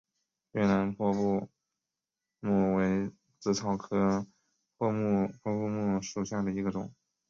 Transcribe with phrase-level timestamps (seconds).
[0.53, 1.47] 越南破布
[2.39, 4.25] 木为紫草科
[4.79, 6.91] 破布木属下的一个种。